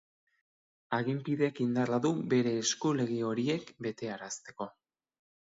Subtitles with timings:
[0.97, 4.73] Aginpideak indarra du bere esku lege horiek betearazteko.